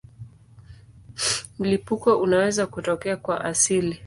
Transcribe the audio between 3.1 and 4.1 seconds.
kwa asili.